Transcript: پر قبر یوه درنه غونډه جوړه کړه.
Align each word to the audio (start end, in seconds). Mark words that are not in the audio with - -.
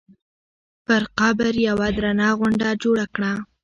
پر 0.85 1.03
قبر 1.19 1.53
یوه 1.67 1.87
درنه 1.97 2.29
غونډه 2.39 2.69
جوړه 2.83 3.05
کړه. 3.15 3.31